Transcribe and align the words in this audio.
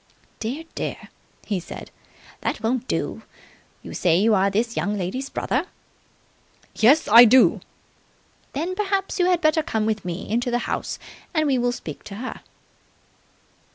"Dear, 0.39 0.63
dear!" 0.73 1.09
he 1.45 1.59
said. 1.59 1.91
"That 2.39 2.63
won't 2.63 2.87
do! 2.87 3.21
You 3.83 3.93
say 3.93 4.17
you 4.17 4.33
are 4.33 4.49
this 4.49 4.75
young 4.75 4.97
lady's 4.97 5.29
brother?" 5.29 5.67
"Yes, 6.73 7.07
I 7.07 7.23
do!" 7.23 7.59
"Then 8.53 8.73
perhaps 8.73 9.19
you 9.19 9.27
had 9.27 9.41
better 9.41 9.61
come 9.61 9.85
with 9.85 10.03
me 10.03 10.27
into 10.27 10.49
the 10.49 10.57
house 10.65 10.97
and 11.35 11.45
we 11.45 11.59
will 11.59 11.71
speak 11.71 12.03
to 12.05 12.15
her." 12.15 12.41